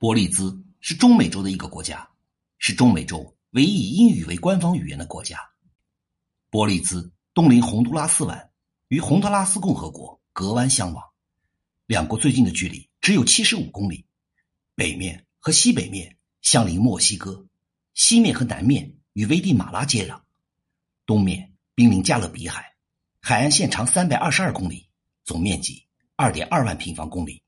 [0.00, 2.08] 伯利兹是中美洲的一个国家，
[2.58, 5.36] 是中美洲唯一以英语为官方语言的国家。
[6.50, 8.50] 伯利兹东临洪都拉斯湾，
[8.86, 11.04] 与洪都拉斯共和国隔湾相望，
[11.86, 14.06] 两国最近的距离只有七十五公里。
[14.76, 17.46] 北面和西北面相邻墨西哥，
[17.92, 20.20] 西面和南面与危地马拉接壤，
[21.08, 22.76] 东面濒临加勒比海，
[23.22, 24.90] 海岸线长三百二十二公里，
[25.24, 25.86] 总面积
[26.16, 27.42] 二点二万平方公里。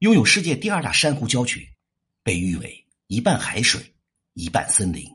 [0.00, 1.66] 拥有世界第二大珊瑚礁群，
[2.22, 3.94] 被誉为一半海水，
[4.34, 5.10] 一半森林。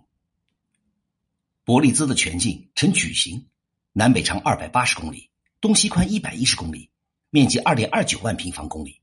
[1.63, 3.47] 伯利兹的全境呈矩形，
[3.93, 5.29] 南北长二百八十公里，
[5.61, 6.89] 东西宽一百一十公里，
[7.29, 8.99] 面积二点二九万平方公里，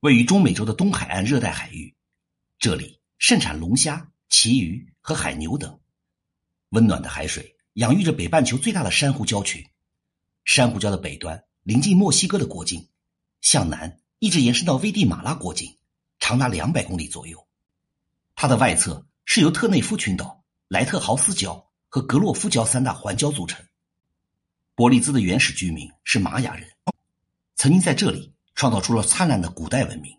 [0.00, 1.94] 位于中美洲的东海岸热带海域。
[2.58, 5.78] 这里盛产龙虾、旗鱼和海牛等。
[6.70, 9.64] 温暖的海水养育着北半球最大的珊瑚礁群。
[10.44, 12.88] 珊瑚礁的北端临近墨西哥的国境，
[13.40, 14.00] 向南。
[14.22, 15.78] 一直延伸到危地马拉国境，
[16.18, 17.46] 长达两百公里左右。
[18.34, 23.64] 它的外侧是由特内夫群岛、莱特豪斯礁和格洛夫礁三大环礁组成。
[24.74, 26.68] 伯利兹的原始居民是玛雅人，
[27.56, 30.14] 曾经在这里创造出了灿烂的古代文明。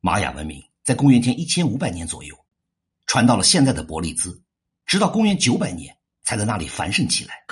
[0.00, 2.38] 玛雅文明在公元前一千五百年左右
[3.06, 4.42] 传到了现在的伯利兹，
[4.84, 5.96] 直到公元九百年
[6.30, 7.44] 才在那里繁盛起来。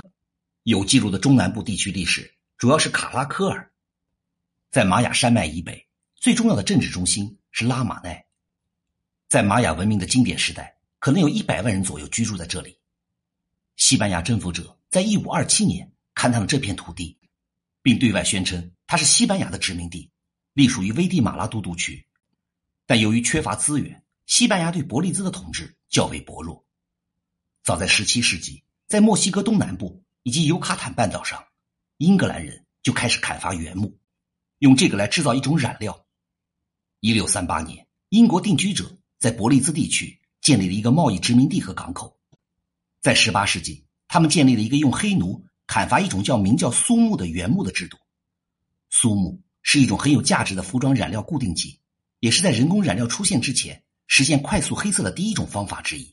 [0.63, 3.73] 有记录的中南部地区历史主要是卡拉科尔。
[4.71, 8.25] 在玛雅山脉以北，最重要的政治中心是拉玛奈。
[9.29, 12.79] 在玛雅文明的经典时代，可能有一百万人左右居住在这里。
[13.75, 17.19] 西班牙征服者在一五二七年勘探了这片土地，
[17.83, 20.09] 并对外宣称它是西班牙的殖民地，
[20.53, 22.07] 隶属于危地马拉都督区。
[22.87, 26.65] 但由于缺乏资源，西班牙对伯利兹的统治较为薄弱。
[27.65, 31.45] 早在十七世纪，在墨西哥东南部以及尤卡坦半岛上，
[31.99, 33.95] 英格兰人就开始砍伐原木。
[34.61, 36.07] 用这个来制造一种染料。
[37.01, 42.19] 一六三八年，英国定居者在伯利兹地区建立了一个贸易殖民地和港口。
[43.03, 47.99] 在十八世纪，他们建立了一个用黑奴砍伐一种叫名叫苏木的原木的制度。
[48.89, 51.79] 苏木是一种很有价值的服装染料固定剂，
[52.21, 56.11] 也是在人工染料出现之前实现快速黑色的第一种方法之一。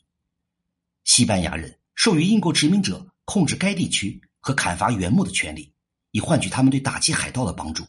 [1.04, 5.72] 西班牙人授予英国殖民者控制该地区和砍伐原木的权利，
[6.12, 7.84] 以换取他们对打击海盗的帮助。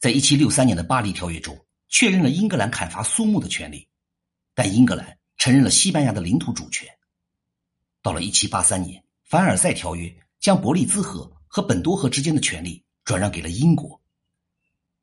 [0.00, 1.56] 在一七六三年的巴黎条约中，
[1.88, 3.86] 确认了英格兰砍伐苏木的权利，
[4.54, 6.88] 但英格兰承认了西班牙的领土主权。
[8.02, 14.00] 到了一七八三年，凡尔赛条约将伯利兹河和本多河之间的权利转让给了英国。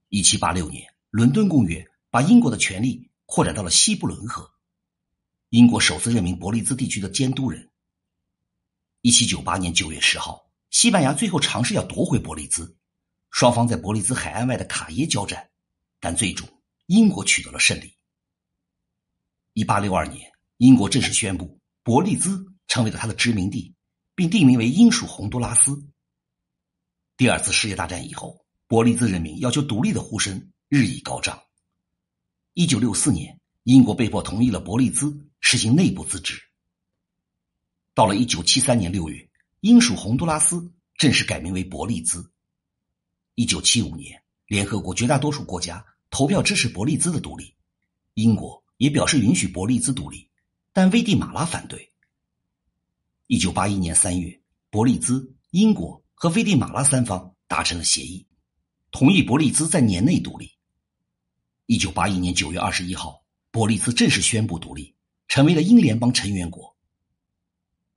[0.10, 4.52] 一七八六年，伦敦公约把英国的权利扩展到了西布伦河，
[5.50, 7.71] 英国首次任命伯利兹地区的监督人。
[9.04, 12.78] 一七九八年九月十号，西班牙最后尝试要夺回伯利兹。
[13.32, 15.50] 双方在伯利兹海岸外的卡耶交战，
[16.00, 16.48] 但最终
[16.86, 17.92] 英国取得了胜利。
[19.54, 23.74] 一八六二年，英国正式宣布伯利兹成为了他的殖民地，
[24.14, 25.84] 并定名为英属洪都拉斯。
[27.18, 31.42] 第二次世界大战以后，伯利兹人民要求独立的呼声日益高涨。
[32.54, 36.40] 一九六四年，英国被迫同意了伯利兹实行内部自治。
[37.94, 39.30] 到了一九七三年六月，
[39.60, 42.32] 英属洪都拉斯正式改名为伯利兹。
[43.36, 47.54] 一九七五年，联合国绝大多数国家投票支持伯利兹的独立，
[48.14, 50.30] 英国也表示允许伯利兹独立，
[50.72, 51.92] 但危地马拉反对。
[53.28, 58.26] 一九八一年三月，伯利兹、英国和危地马拉三方达成了协议，
[58.92, 60.50] 同意伯利兹在年内独立。
[61.66, 63.22] 一九八一年九月二十一号，
[63.52, 64.96] 伯利兹正式宣布独立，
[65.28, 66.71] 成为了英联邦成员国。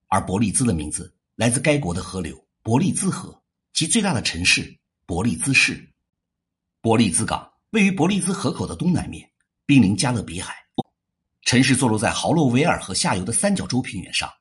[0.08, 3.42] 而伯利兹的名字来自该国的河流伯利兹河，
[3.72, 4.76] 其最大的城市。
[5.06, 5.86] 伯利兹市，
[6.80, 9.30] 伯利兹港位于伯利兹河口的东南面，
[9.66, 10.56] 濒临加勒比海。
[11.42, 14.32] 城市坐落在豪洛维尔河下游的三角洲平原上，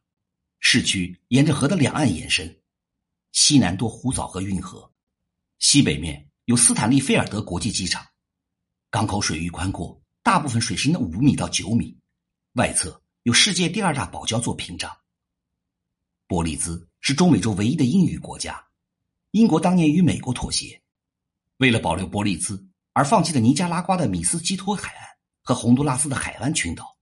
[0.62, 2.62] 市区沿着河的两岸延伸，
[3.34, 4.90] 西南多湖藻和运河，
[5.60, 8.06] 西北面有斯坦利菲尔德国际机场。
[8.90, 11.94] 港口水域宽阔，大部分水深的五米到九米，
[12.54, 14.90] 外侧有世界第二大堡礁做屏障。
[16.34, 18.60] 伯利兹是中美洲唯一的英语国家。
[19.34, 20.82] 英国当年与美国妥协，
[21.58, 25.08] 为了保留伯利兹而放弃了尼加拉瓜的米斯基托海岸
[25.44, 26.98] 和洪都拉斯的海湾群岛，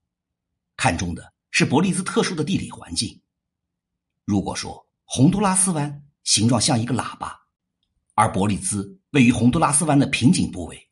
[0.76, 3.18] 看中的是伯利兹特殊的地理环境。
[4.26, 7.40] 如果说洪都拉斯湾形状像一个喇叭，
[8.12, 10.90] 而伯利兹位于洪都拉斯湾的瓶颈部位，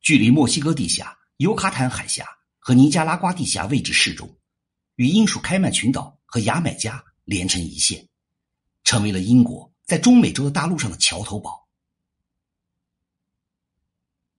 [0.00, 2.24] 距离墨西哥地下、尤卡坦海峡
[2.60, 4.32] 和尼加拉瓜地峡位置适中，
[4.94, 8.08] 与英属开曼群岛和牙买加连成一线，
[8.84, 11.67] 成为了英国在中美洲的大陆上的桥头堡。